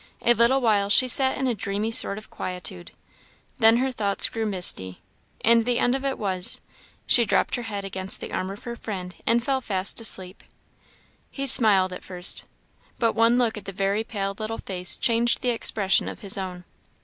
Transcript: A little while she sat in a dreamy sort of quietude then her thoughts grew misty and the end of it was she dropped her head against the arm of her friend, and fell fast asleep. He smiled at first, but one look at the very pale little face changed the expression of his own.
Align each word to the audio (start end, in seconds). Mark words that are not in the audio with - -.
A 0.23 0.33
little 0.33 0.61
while 0.61 0.89
she 0.89 1.07
sat 1.07 1.37
in 1.37 1.45
a 1.45 1.53
dreamy 1.53 1.91
sort 1.91 2.17
of 2.17 2.31
quietude 2.31 2.89
then 3.59 3.77
her 3.77 3.91
thoughts 3.91 4.29
grew 4.29 4.47
misty 4.47 4.99
and 5.45 5.63
the 5.63 5.77
end 5.77 5.93
of 5.93 6.03
it 6.03 6.17
was 6.17 6.59
she 7.05 7.23
dropped 7.23 7.53
her 7.55 7.61
head 7.69 7.85
against 7.85 8.19
the 8.19 8.33
arm 8.33 8.49
of 8.49 8.63
her 8.63 8.75
friend, 8.75 9.13
and 9.27 9.43
fell 9.43 9.61
fast 9.61 10.01
asleep. 10.01 10.43
He 11.29 11.45
smiled 11.45 11.93
at 11.93 12.03
first, 12.03 12.45
but 12.97 13.13
one 13.13 13.37
look 13.37 13.57
at 13.57 13.65
the 13.65 13.71
very 13.71 14.03
pale 14.03 14.33
little 14.39 14.57
face 14.57 14.97
changed 14.97 15.41
the 15.43 15.49
expression 15.51 16.07
of 16.07 16.21
his 16.21 16.35
own. 16.35 16.63